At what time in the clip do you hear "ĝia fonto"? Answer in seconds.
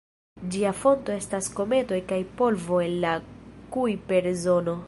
0.53-1.13